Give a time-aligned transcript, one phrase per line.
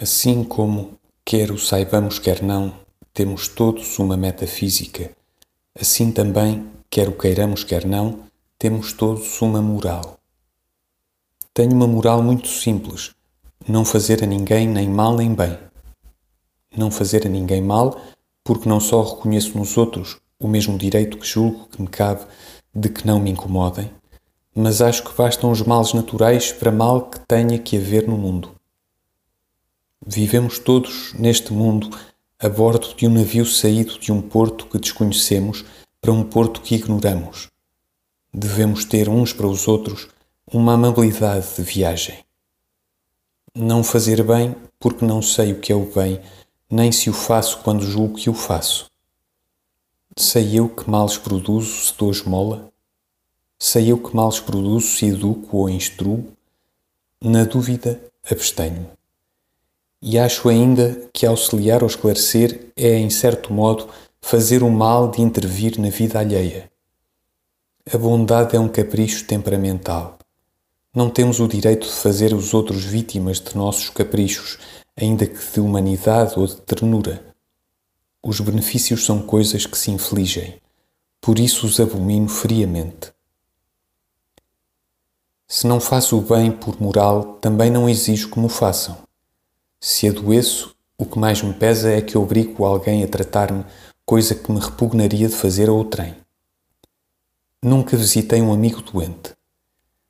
[0.00, 2.72] Assim como, quer o saibamos, quer não,
[3.12, 5.10] temos todos uma metafísica,
[5.74, 8.20] assim também, quer o queiramos, quer não,
[8.56, 10.16] temos todos uma moral.
[11.52, 13.12] Tenho uma moral muito simples:
[13.66, 15.58] não fazer a ninguém nem mal nem bem.
[16.76, 18.00] Não fazer a ninguém mal,
[18.44, 22.24] porque não só reconheço nos outros o mesmo direito que julgo que me cabe
[22.72, 23.90] de que não me incomodem,
[24.54, 28.57] mas acho que bastam os males naturais para mal que tenha que haver no mundo.
[30.10, 31.90] Vivemos todos neste mundo
[32.38, 35.66] a bordo de um navio saído de um porto que desconhecemos
[36.00, 37.50] para um porto que ignoramos.
[38.32, 40.08] Devemos ter uns para os outros
[40.50, 42.24] uma amabilidade de viagem.
[43.54, 46.22] Não fazer bem porque não sei o que é o bem,
[46.70, 48.86] nem se o faço quando julgo que o faço.
[50.16, 52.72] Sei eu que males produzo se dou esmola?
[53.58, 56.32] Sei eu que males produzo se educo ou instruo?
[57.22, 58.97] Na dúvida, abstenho.
[60.00, 63.88] E acho ainda que auxiliar ou esclarecer é, em certo modo,
[64.20, 66.70] fazer o mal de intervir na vida alheia.
[67.92, 70.18] A bondade é um capricho temperamental.
[70.94, 74.58] Não temos o direito de fazer os outros vítimas de nossos caprichos,
[74.96, 77.34] ainda que de humanidade ou de ternura.
[78.22, 80.60] Os benefícios são coisas que se infligem,
[81.20, 83.12] por isso os abomino friamente.
[85.46, 89.07] Se não faço o bem por moral, também não exijo que me façam.
[89.80, 93.64] Se adoeço, o que mais me pesa é que obrigo alguém a tratar-me,
[94.04, 96.16] coisa que me repugnaria de fazer a outrem.
[97.62, 99.34] Nunca visitei um amigo doente.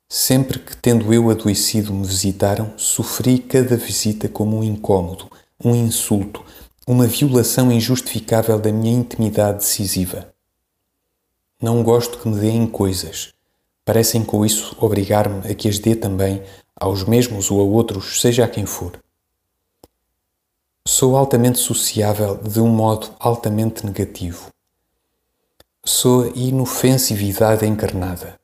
[0.07, 5.29] Sempre que, tendo eu adoecido, me visitaram, sofri cada visita como um incômodo,
[5.63, 6.43] um insulto,
[6.87, 10.33] uma violação injustificável da minha intimidade decisiva.
[11.61, 13.35] Não gosto que me deem coisas.
[13.85, 16.41] Parecem com isso obrigar-me a que as dê também
[16.75, 18.99] aos mesmos ou a outros, seja a quem for.
[20.87, 24.47] Sou altamente sociável de um modo altamente negativo.
[25.85, 28.39] Sou a inofensividade encarnada.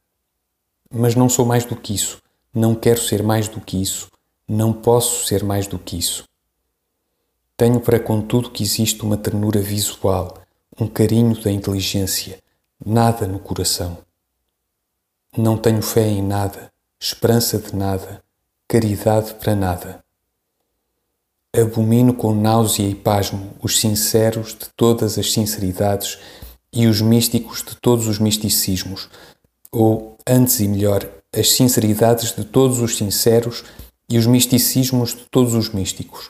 [0.91, 2.21] Mas não sou mais do que isso,
[2.53, 4.09] não quero ser mais do que isso,
[4.47, 6.23] não posso ser mais do que isso.
[7.57, 10.37] Tenho para contudo que existe uma ternura visual,
[10.79, 12.39] um carinho da inteligência,
[12.85, 13.97] nada no coração.
[15.35, 18.23] Não tenho fé em nada, esperança de nada,
[18.67, 20.04] caridade para nada.
[21.57, 26.17] Abomino com náusea e pasmo os sinceros de todas as sinceridades
[26.73, 29.07] e os místicos de todos os misticismos,
[29.71, 33.63] ou, antes e melhor, as sinceridades de todos os sinceros
[34.09, 36.29] e os misticismos de todos os místicos.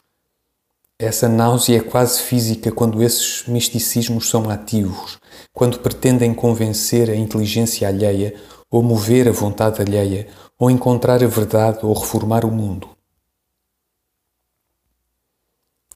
[1.00, 5.18] Essa náusea é quase física quando esses misticismos são ativos,
[5.52, 8.36] quando pretendem convencer a inteligência alheia,
[8.69, 10.28] ou mover a vontade alheia,
[10.59, 12.94] ou encontrar a verdade ou reformar o mundo.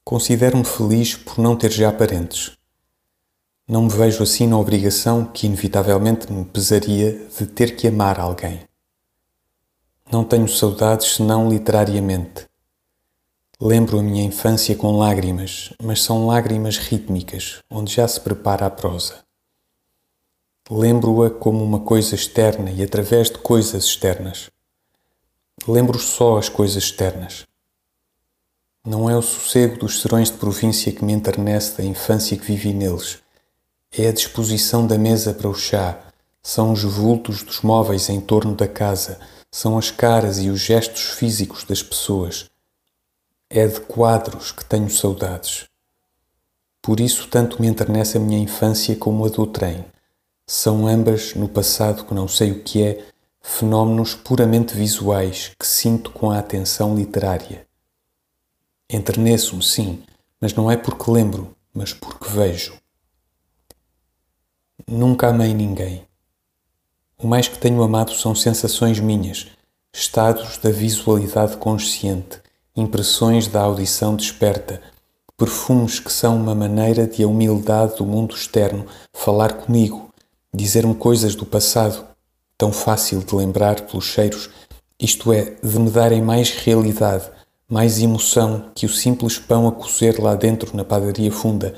[0.04, 2.52] Considero-me feliz por não ter já parentes.
[3.68, 8.60] Não me vejo assim na obrigação que inevitavelmente me pesaria de ter que amar alguém.
[10.10, 12.48] Não tenho saudades senão literariamente.
[13.60, 18.70] Lembro a minha infância com lágrimas, mas são lágrimas rítmicas, onde já se prepara a
[18.70, 19.18] prosa.
[20.68, 24.50] Lembro-a como uma coisa externa e através de coisas externas.
[25.68, 27.46] Lembro só as coisas externas.
[28.82, 32.72] Não é o sossego dos serões de província que me enternece da infância que vivi
[32.72, 33.18] neles.
[33.92, 36.00] É a disposição da mesa para o chá,
[36.42, 39.20] são os vultos dos móveis em torno da casa,
[39.50, 42.48] são as caras e os gestos físicos das pessoas.
[43.50, 45.66] É de quadros que tenho saudades.
[46.80, 49.84] Por isso tanto me enternece a minha infância como a do trem.
[50.46, 53.04] São ambas, no passado que não sei o que é,
[53.42, 57.68] fenómenos puramente visuais que sinto com a atenção literária.
[58.92, 60.02] Enterneço-me, sim,
[60.40, 62.74] mas não é porque lembro, mas porque vejo.
[64.84, 66.04] Nunca amei ninguém.
[67.16, 69.46] O mais que tenho amado são sensações minhas,
[69.94, 72.40] estados da visualidade consciente,
[72.74, 74.82] impressões da audição desperta,
[75.36, 80.10] perfumes que são uma maneira de a humildade do mundo externo falar comigo,
[80.52, 82.04] dizer-me coisas do passado,
[82.58, 84.50] tão fácil de lembrar pelos cheiros,
[84.98, 87.30] isto é, de me darem mais realidade,
[87.70, 91.72] mais emoção que o simples pão a cozer lá dentro na padaria funda,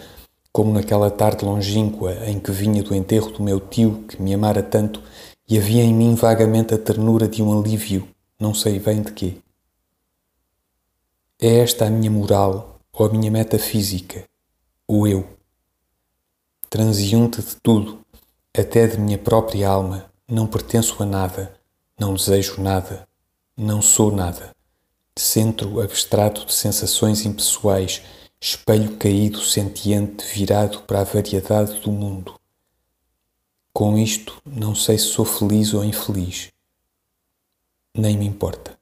[0.50, 4.62] como naquela tarde longínqua em que vinha do enterro do meu tio que me amara
[4.62, 5.02] tanto
[5.46, 8.08] e havia em mim vagamente a ternura de um alívio,
[8.40, 9.34] não sei bem de quê.
[11.38, 14.24] É esta a minha moral ou a minha metafísica,
[14.88, 15.28] o eu.
[16.70, 18.00] Transiunte de tudo,
[18.56, 21.52] até de minha própria alma, não pertenço a nada,
[22.00, 23.06] não desejo nada,
[23.54, 24.52] não sou nada
[25.16, 28.02] centro abstrato de sensações impessoais,
[28.40, 32.34] espelho caído sentiente virado para a variedade do mundo.
[33.72, 36.50] Com isto, não sei se sou feliz ou infeliz.
[37.96, 38.81] Nem me importa.